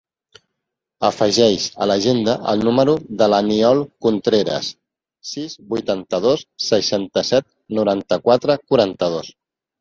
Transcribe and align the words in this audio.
Afegeix 1.07 1.65
a 1.85 1.87
l'agenda 1.89 2.33
el 2.53 2.63
número 2.67 2.95
de 3.19 3.27
l'Aniol 3.33 3.81
Contreras: 4.05 4.71
sis, 5.33 5.53
vuitanta-dos, 5.75 6.43
seixanta-set, 6.71 7.47
noranta-quatre, 7.81 8.59
quaranta-dos. 8.73 9.31